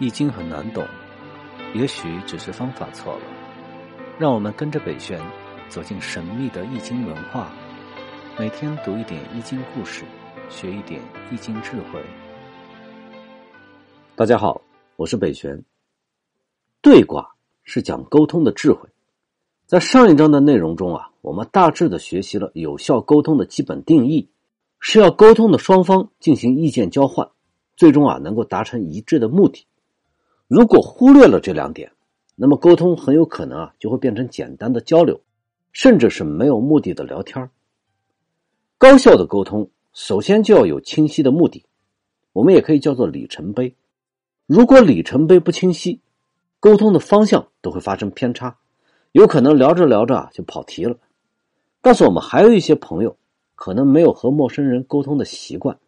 [0.00, 0.86] 易经很难懂，
[1.74, 3.22] 也许只是方法错了。
[4.16, 5.20] 让我们跟着北玄
[5.68, 7.52] 走进神秘的易经文化，
[8.38, 10.04] 每天读一点易经故事，
[10.48, 12.00] 学一点易经智慧。
[14.14, 14.60] 大家好，
[14.94, 15.60] 我是北玄。
[16.80, 18.88] 对卦是讲沟通的智慧。
[19.66, 24.28] 在上一章的内容中啊，我们大致的学习了有效沟通的基本定义，
[24.78, 27.28] 是要沟通的双方进行意见交换，
[27.76, 29.66] 最终啊能够达成一致的目的。
[30.48, 31.92] 如果忽略了这两点，
[32.34, 35.20] 那么沟通很有可能啊就会变成简单的交流，
[35.72, 37.50] 甚至是没有目的的聊天
[38.78, 41.66] 高效的沟通首先就要有清晰的目的，
[42.32, 43.74] 我们也可以叫做里程碑。
[44.46, 46.00] 如果里程碑不清晰，
[46.60, 48.56] 沟通的方向都会发生偏差，
[49.12, 50.96] 有可能聊着聊着啊就跑题了。
[51.82, 53.18] 但是我们还有一些朋友
[53.54, 55.78] 可能没有和陌生人沟通的习惯，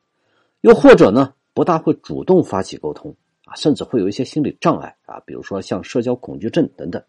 [0.60, 3.16] 又或者呢不大会主动发起沟通。
[3.54, 7.02] 甚至会有一些心理障碍啊，比如说像社交恐惧症等等。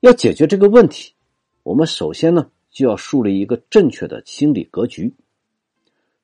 [0.00, 1.14] 要解决这个问题，
[1.62, 5.14] 我们首先呢就要树立一个正确的心理格局。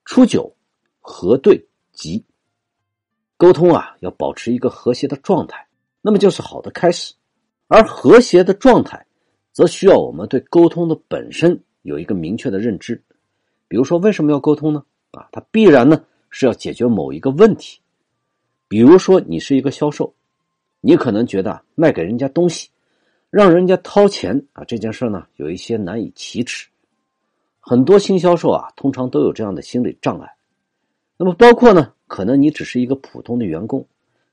[0.05, 0.55] 初九，
[1.00, 2.25] 核对吉。
[3.37, 5.69] 沟通啊要保持一个和谐的状态，
[6.00, 7.15] 那么就是好的开始。
[7.69, 9.06] 而和谐的状态，
[9.53, 13.00] 则需要我们对沟通的本身有一个明确的认知。
[13.69, 14.83] 比如说，为什么要沟通呢？
[15.12, 17.81] 啊，它必然呢是要解决某一个问题。
[18.69, 20.14] 比如说，你是一个销售，
[20.83, 22.69] 你可能觉得卖给人家东西，
[23.30, 26.69] 让人家掏钱啊，这件事呢有一些难以启齿。
[27.60, 30.34] 很多新销售啊，通常都有这样的心理障碍。
[31.16, 33.86] 那么，包括呢，可能你只是一个普通的员工，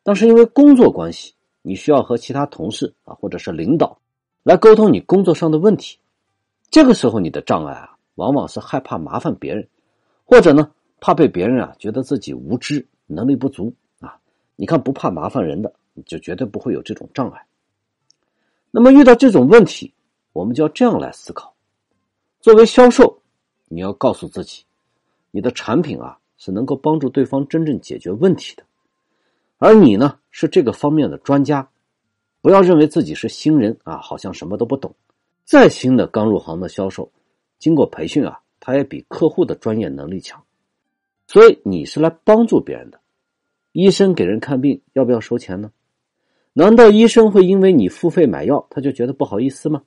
[0.04, 3.98] 但是因为工作关系，你需要和其他同事啊，或者是领导
[4.44, 5.98] 来沟通你工作上的问题。
[6.70, 9.68] 这个时候，你的障碍啊，往往是害怕麻烦别人，
[10.26, 13.74] 或者呢，怕被别人啊觉得自己无知、能力不足。
[14.56, 17.46] 你看，不怕麻烦人的，你就绝对不会有这种障碍。
[18.72, 19.94] 那么遇到这种问题，
[20.34, 21.54] 我们就要这样来思考：
[22.40, 23.22] 作为销售，
[23.68, 24.64] 你要告诉自己，
[25.32, 28.64] 你的产品啊是能够帮助对方真正解决问题的，
[29.58, 31.68] 而你呢是这个方面的专家。
[32.42, 34.94] 不要认为自己是新人啊，好像什么都不懂。
[35.46, 37.12] 再新的刚入行的销售，
[37.58, 40.44] 经过培训啊，他也比客户的专业能力强。
[41.28, 43.00] 所以你是来帮助别人的。
[43.76, 45.70] 医生给人看病要不要收钱呢？
[46.54, 49.84] 难道医生会因为你付费买药，他就觉得不好意思吗？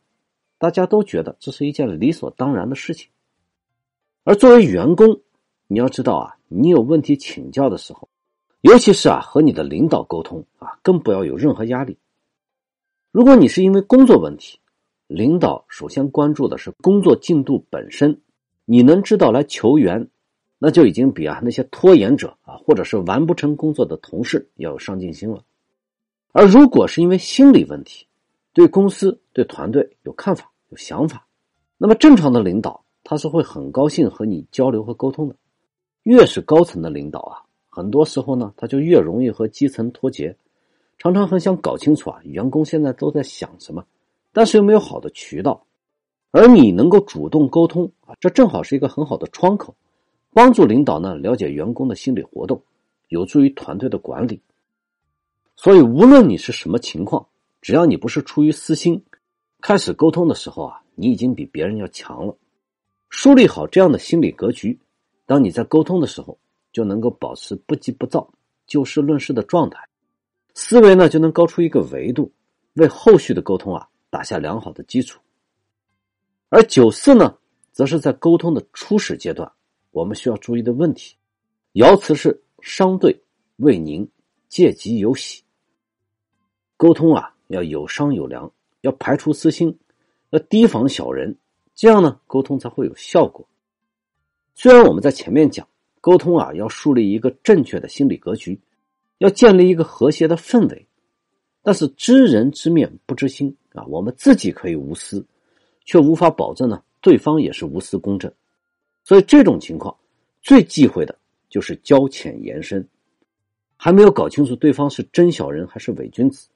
[0.59, 3.09] 大家都觉得这是一件理所当然的事情。
[4.25, 5.23] 而作为员工，
[5.69, 8.11] 你要知道啊，你有问题请教的时候，
[8.61, 11.97] 尤其是啊和你的领导沟通啊，更不要有任何压力。
[13.11, 14.59] 如果你是因为工作问题，
[15.07, 18.21] 领导首先关注的是工作进度本身，
[18.67, 20.11] 你能知道来求援。
[20.59, 25.45] 那就已经比啊那些拖延者啊，或者是完不成工作的同事要有上进心了。
[26.33, 28.07] 而如果是因为心理问题，
[28.53, 31.27] 对公司、对团队有看法、有想法，
[31.77, 35.37] 那么正常的领导他是会很高兴和你交流和沟通的。
[36.03, 40.37] 越是高层的领导啊，很多时候呢，他就越容易和基层脱节，
[40.99, 43.85] 常常很想搞清楚啊员工现在都在想什么，
[44.33, 45.65] 但是又没有好的渠道。
[46.31, 49.75] 而你能够主动沟通啊，这正好是一个很好的窗口。
[50.39, 52.63] 帮助领导呢了解员工的心理活动，
[53.09, 54.41] 有助于团队的管理。
[55.57, 57.27] 所以，无论你是什么情况，
[57.61, 59.03] 只要你不是出于私心，
[59.61, 62.37] 开始沟通的时候啊，你已经比别人要强了。
[63.09, 64.79] 树立好这样的心理格局，
[65.27, 66.39] 当你在沟通的时候，
[66.71, 68.33] 就能够保持不急不躁、
[68.65, 69.89] 就事论事的状态，
[70.55, 72.31] 思维呢就能高出一个维度，
[72.75, 75.19] 为后续的沟通啊打下良好的基础。
[76.49, 77.37] 而九四呢，
[77.73, 79.51] 则是在沟通的初始阶段。
[79.99, 81.17] 我们需要注意的问题，
[81.73, 83.21] 爻辞是商对
[83.57, 84.09] 未宁，
[84.49, 85.43] 借吉有喜。
[86.77, 89.77] 沟通啊，要有商有量，要排除私心，
[90.31, 91.37] 要提防小人，
[91.75, 93.49] 这样呢，沟通才会有效果。
[94.55, 95.67] 虽然我们在前面讲
[96.01, 98.61] 沟通啊，要树立一个正确的心理格局，
[99.19, 100.87] 要建立一个和谐的氛围，
[101.61, 105.27] 但是知人知面不知心啊，我们自己可以无私，
[105.85, 108.33] 却无法保证呢，对方也是无私公正。
[109.09, 109.97] 所以这种情况，
[110.43, 111.19] 最忌讳的
[111.49, 112.87] 就是交浅言深，
[113.75, 116.47] 还没有搞清楚对方是真小人还是伪君子，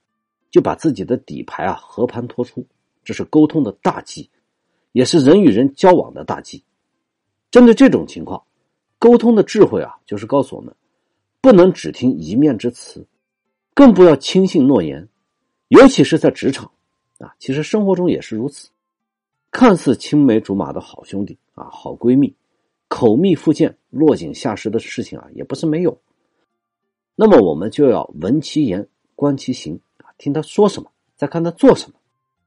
[0.51, 2.63] 就把自己的底牌啊和盘托出，
[3.03, 4.29] 这是沟通的大忌，
[4.93, 6.63] 也是人与人交往的大忌。
[7.51, 8.43] 针对这种情况，
[8.99, 10.77] 沟通的智慧啊，就是告诉我们，
[11.41, 13.07] 不能只听一面之词，
[13.73, 15.09] 更不要轻信诺言，
[15.69, 16.71] 尤其是在职场
[17.17, 18.69] 啊，其实生活中也是如此。
[19.51, 22.35] 看似青梅竹马的好兄弟啊，好闺蜜。
[22.95, 25.99] 口蜜腹剑、落井下石的事情啊，也不是没有。
[27.17, 31.97] 那么我们就要闻其言，观其行啊，听他说什么，再看他做什么。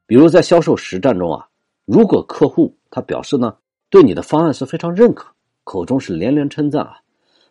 [0.06, 1.50] 比如在销售实战中啊，
[1.86, 3.58] 如果客户他表示呢，
[3.90, 5.34] 对你的方案是非常认可，
[5.64, 7.02] 口中是连连称赞啊，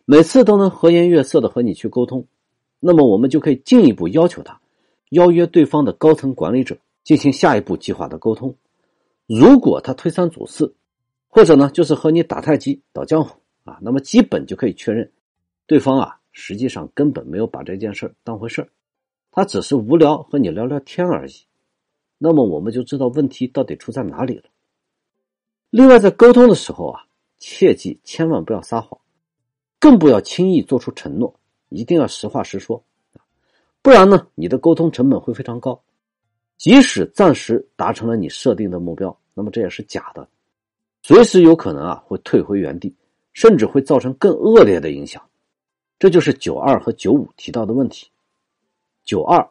[0.05, 2.25] 每次都能和颜悦色的和你去沟通，
[2.79, 4.57] 那么我们就可以进一步要求他，
[5.09, 8.55] 邀约对方的高层管理者进行下一步计划的沟通。
[9.27, 10.73] 如果他推三阻四，
[11.35, 15.11] 或者呢就是和你打太极、倒江湖啊，那么基本就可以确认，
[15.67, 18.65] 对方啊实际上根本没有把这件事当回事
[19.31, 21.33] 他只是无聊和你聊聊天而已。
[22.17, 24.45] 那么我们就知道问题到底出在哪里了。
[25.69, 27.05] 另外，在沟通的时候啊，
[27.37, 28.97] 切记千万不要撒谎，
[29.77, 32.81] 更不要轻易做出承诺，一定要实话实说，
[33.81, 35.83] 不然呢，你的沟通成本会非常高。
[36.55, 40.25] 即使暂时达成了你设定的目标，那么这也是假的，
[41.07, 42.91] 随时有可能啊会退回原地，
[43.31, 45.21] 甚至会造成更恶劣的影响。
[45.99, 48.09] 这就是九二和九五提到的问题。
[49.03, 49.47] 九二，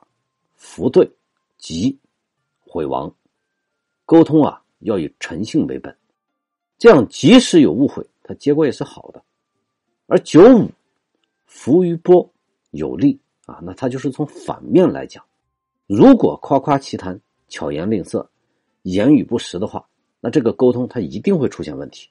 [0.56, 1.08] 福对，
[1.56, 1.96] 吉。
[2.58, 3.14] 毁亡，
[4.04, 5.96] 沟通啊要以诚信为本，
[6.76, 9.22] 这样即使有误会，它结果也是好的。
[10.08, 10.68] 而九五，
[11.46, 12.28] 浮于波，
[12.72, 13.16] 有利
[13.46, 15.24] 啊，那它就是从反面来讲，
[15.86, 18.28] 如果夸夸其谈、巧言令色、
[18.82, 19.88] 言语不实的话，
[20.24, 22.08] 那这个沟通它一定会出现问题。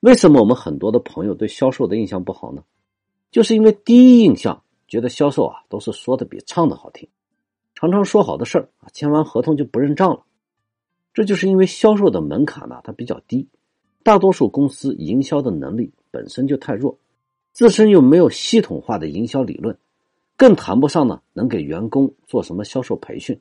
[0.00, 2.64] 为什么我们很多的朋友对销售的印象不好呢？
[3.30, 7.08] 就是因为第一印象觉得销售啊都是说的比唱的好听。
[7.76, 10.24] 常常说好的事儿啊，签完合同就不认账了。
[11.12, 13.46] 这就是因为销售的门槛呢，它比较低，
[14.02, 16.98] 大多数公司营销的能力本身就太弱，
[17.52, 19.78] 自身又没有系统化的营销理论，
[20.36, 23.40] 更谈不上呢能给员工做什么销售培训。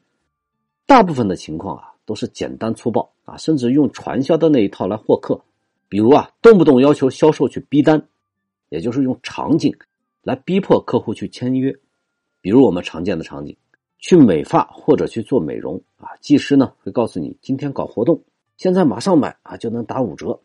[0.85, 5.41] 大部分的情况啊，都是简单粗暴啊，甚至用传销的那一套来获客。
[5.89, 8.07] 比如啊，动不动要求销售去逼单，
[8.69, 9.75] 也就是用场景
[10.21, 11.75] 来逼迫客户去签约。
[12.41, 13.55] 比如我们常见的场景。
[14.05, 18.21] 去美发或者去做美容啊，技师呢会告诉你今天搞活动，
[18.57, 20.37] 现在马上买啊就能打五折。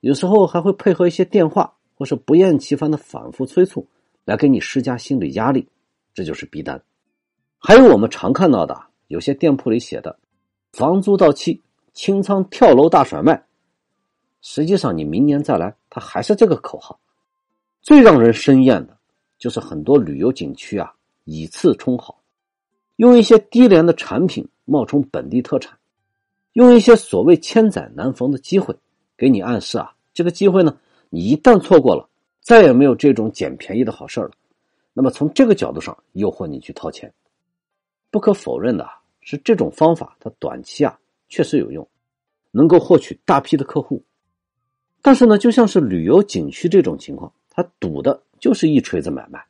[0.00, 3.88] 有时候还会配合一些电话或是不厌其烦的反复催促，
[4.26, 5.66] 来给你施加心理压力，
[6.12, 6.82] 这就是逼单。
[7.56, 10.18] 还有我们常看到的，有些店铺里写的
[10.74, 11.62] “房租到期
[11.92, 13.46] 清仓跳楼大甩卖”，
[14.42, 16.98] 实际上你明年再来，它还是这个口号。
[17.80, 18.98] 最让人生厌的
[19.38, 20.92] 就是很多旅游景区啊
[21.22, 22.20] 以次充好。
[22.96, 25.78] 用一些低廉的产品冒充本地特产，
[26.54, 28.74] 用一些所谓千载难逢的机会
[29.16, 30.76] 给你暗示啊，这个机会呢，
[31.08, 32.08] 你一旦错过了，
[32.40, 34.30] 再也没有这种捡便宜的好事了。
[34.92, 37.12] 那么从这个角度上诱惑你去掏钱，
[38.10, 40.96] 不可否认的啊是，这种方法它短期啊
[41.28, 41.88] 确实有用，
[42.50, 44.04] 能够获取大批的客户。
[45.02, 49.44] 但是呢，就像是旅游景区这种情况，它赌的就是一锤子买卖。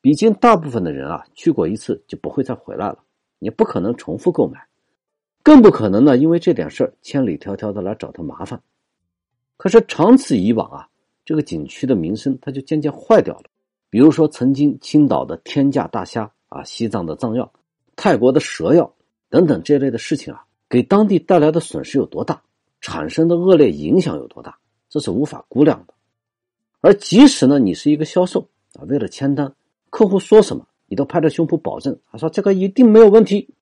[0.00, 2.98] 毕竟，大部分的人啊，去过一次就不会再回来了，
[3.40, 4.66] 你不可能重复购买，
[5.42, 8.62] 更不可能呢，因为这点事儿千里迢迢的来找他麻烦。
[9.56, 10.88] 可是长此以往啊，
[11.24, 13.44] 这个景区的名声它就渐渐坏掉了。
[13.90, 17.52] 比如说，曾经青岛的天价大虾啊，西藏的藏药，
[17.96, 18.94] 泰国的蛇药
[19.30, 22.42] 等等这类的事情啊，给当地带来的损失有多大，
[22.80, 24.58] 产生的恶劣影响有多大，
[24.88, 25.94] 这是无法估量的。
[26.80, 29.54] 而即使呢，你是一个销售啊，为了签单。
[29.88, 33.54] 客户说什么，你都拍着胸脯保证，他说这个一定没有问题。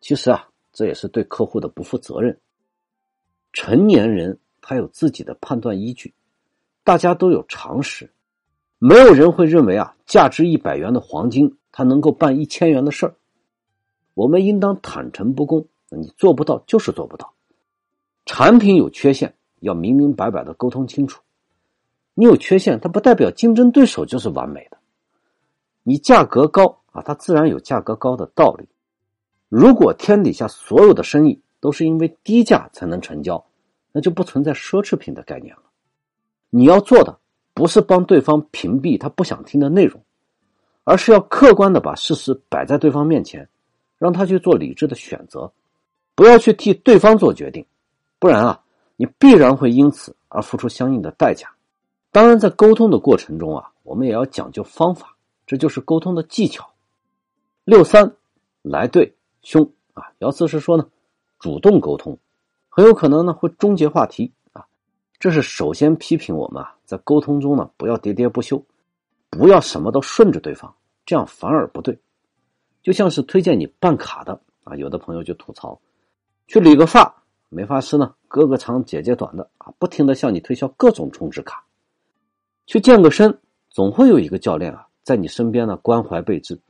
[0.00, 2.40] 其实啊，这也是对客户的不负责任。
[3.52, 6.14] 成年人他有自己的判断依据，
[6.84, 8.10] 大家都有常识，
[8.78, 13.14] 没有人会认为啊，价值一百元的黄金，他能够办一千元的事儿。
[14.14, 17.32] 我们应当坦诚不公，你做不到就是做不到。
[18.24, 21.22] 产品有缺陷，要明明白白的沟通清楚。
[22.14, 24.78] 你有缺陷，它不代表竞争对手就是完美的。
[25.82, 28.68] 你价格高啊，它自然有价格高的道理。
[29.48, 33.44] 如果天底下所有的生意都是因为低价才能成交，
[33.92, 35.62] 那就不存在奢侈品的概念了。
[36.50, 37.18] 你要做的
[37.54, 40.02] 不是帮对方屏蔽他不想听的内容，
[40.84, 43.48] 而是要客观的把事实摆在对方面前，
[44.02, 45.52] 让他去做理智的选择，
[46.16, 47.64] 不要去替对方做决定，
[48.18, 48.60] 不然啊，
[48.96, 51.48] 你必然会因此而付出相应的代价。
[52.10, 55.16] 当然，在沟通的过程中啊，我们也要讲究方法。
[55.46, 56.68] 这就是沟通的技巧。
[57.64, 58.12] 六三
[58.62, 60.84] 来对凶啊，姚四是说呢，
[61.38, 62.18] 主动沟通
[62.68, 64.66] 很有可能呢会终结话题啊。
[65.20, 68.60] 这是首先批评我们啊，在沟通中呢不要喋喋不休，
[69.30, 70.74] 不要什么都顺着对方，
[71.06, 71.96] 这样反而不对。
[72.82, 75.80] 就像是推荐你办卡的啊，有的朋友就吐槽，
[76.46, 81.64] 去理个发，美发师呢哥哥长姐姐短的啊，不停的向你推销各种充值卡。
[82.66, 83.38] 去健个身，
[83.70, 84.86] 总会有一个教练啊。
[85.02, 86.60] 在你身边呢关怀备至。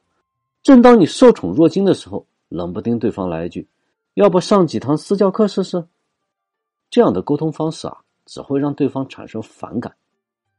[0.62, 3.68] 正当你受宠若惊的时候，冷不丁对方来一句
[4.14, 5.84] ：“要不上几堂私教课试试？”
[6.88, 9.94] 这样的沟通方式啊，只会让对方产生反感。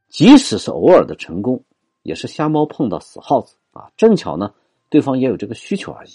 [0.08, 1.64] 即使是偶尔的成功，
[2.04, 3.90] 也是瞎猫碰到死耗子啊！
[3.98, 4.54] 正巧呢，
[4.94, 6.12] 对方也有这个需求而已。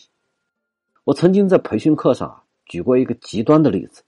[1.02, 4.04] 我曾经在培训课上啊，举过一个极端的例子。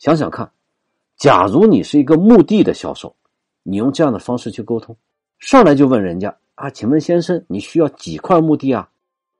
[0.00, 0.50] 想想看，
[1.16, 3.14] 假如你是一个墓地的销售，
[3.62, 4.96] 你用这样的方式去沟通，
[5.38, 6.36] 上来就问人家。
[6.56, 8.90] 啊，请问先生，你需要几块墓地啊？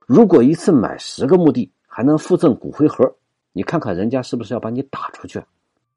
[0.06, 3.16] 如果一次买十个墓地，还能附赠骨灰盒，
[3.50, 5.42] 你看看人家是不是要把你打出去？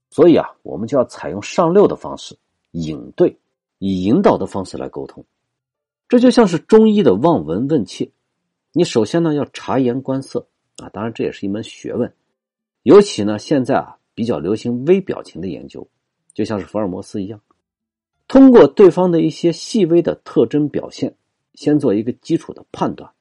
[0.10, 2.36] 所以啊，我们就要采用上六的方式，
[2.72, 3.38] 引对，
[3.78, 5.24] 以引导的方式来沟通。
[6.08, 8.10] 这就像是中医的望闻问切，
[8.74, 10.48] 你首先呢要察言观色
[10.78, 12.14] 啊，当然这也是一门学问。
[12.84, 15.88] 尤其呢，现在啊比较流行微表情的研究，
[16.34, 17.42] 就像是福尔摩斯一样。
[18.28, 21.16] 通过对方的一些细微的特征表现，
[21.56, 23.12] 先做一个基础的判断。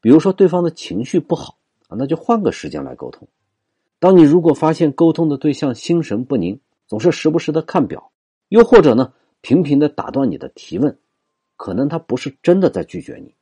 [0.00, 3.28] 比如说，对方的情绪不好啊，那就换个时间来沟通。
[4.00, 6.58] 当你如果发现沟通的对象心神不宁，
[6.88, 8.10] 总是时不时的看表，
[8.48, 9.12] 又或者呢
[9.42, 10.98] 频频的打断你的提问，
[11.56, 13.32] 可能他不是真的在拒绝你，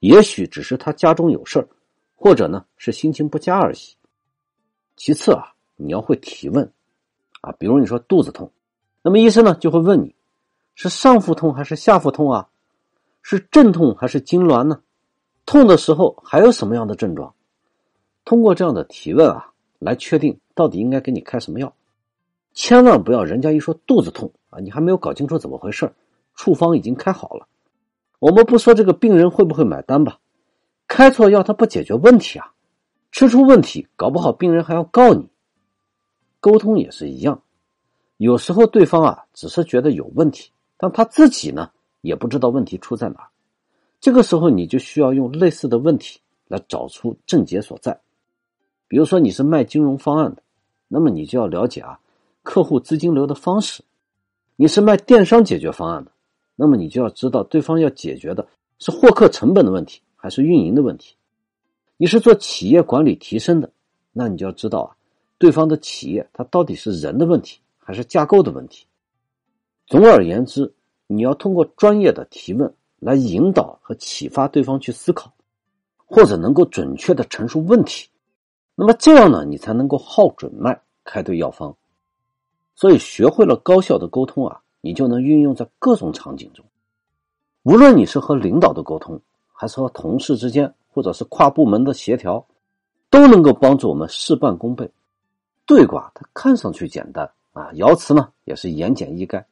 [0.00, 1.68] 也许只是他家中有事儿，
[2.14, 3.78] 或者呢是心情不佳而已。
[4.96, 6.72] 其次啊，你要会提问
[7.40, 8.50] 啊，比如你说肚子痛，
[9.02, 10.14] 那么医生呢就会问你。
[10.74, 12.48] 是上腹痛还是下腹痛啊？
[13.22, 14.80] 是阵痛还是痉挛呢？
[15.44, 17.34] 痛的时候还有什么样的症状？
[18.24, 21.74] 通过这样的提问啊，来确定到底应该给你开什么药。
[22.52, 25.92] 千万不要人家一说肚子痛啊，你还没有搞清楚怎么回事
[26.34, 27.48] 处方已经开好了。
[28.18, 30.18] 我们不说这个病人会不会买单吧，
[30.86, 32.52] 开错药他不解决问题啊，
[33.12, 35.28] 吃出问题，搞不好病人还要告你。
[36.40, 37.42] 沟通也是一样，
[38.16, 40.50] 有时候对方啊只是觉得有问题。
[40.80, 41.70] 但他自己呢，
[42.02, 43.28] 也不知道问题出在哪
[44.00, 48.00] 这个时候，你就需要用类似的问题来找出症结所在。
[48.86, 50.42] 比如说，你是卖金融方案的，
[50.86, 51.98] 那么你就要了解啊，
[52.44, 53.82] 客户资金流的方式；
[54.54, 56.12] 你是卖电商解决方案的，
[56.60, 58.44] 那么你就要知道对方要解决的
[58.80, 61.14] 是获客成本的问题，还是运营的问题；
[61.96, 63.70] 你是做企业管理提升的，
[64.12, 64.96] 那你就要知道啊，
[65.38, 68.84] 对方的企业它到底是人的问题，还是架构的问题。
[69.86, 70.74] 总而言之，
[71.06, 75.32] 你要通过专业的提问来引导和启发对方去思考，
[76.06, 78.08] 或者能够准确的陈述问题。
[78.74, 81.76] 那么这样呢，你才能够号准脉，开对药方。
[82.74, 86.64] 所以，学会了高效的沟通啊，你就能运用在各种场景中。
[87.62, 89.20] 无论你是和领导的沟通，
[89.52, 92.46] 还是和同事之间，或者是跨部门的协调，
[93.10, 94.90] 都能够帮助我们事半功倍。
[95.66, 99.44] 对卦它看上去简单啊，爻辞呢也是言简意赅。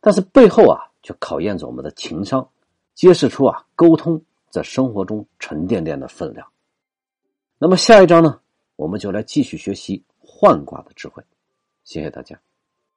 [0.00, 2.48] 但是背后啊，却考验着我们的情商，
[2.94, 6.48] 揭示出啊沟通在生活中沉甸甸的分量。
[7.58, 8.40] 那么下一章呢，
[8.74, 11.22] 我们就来继续学习换卦的智慧。
[11.84, 12.51] 谢谢大家。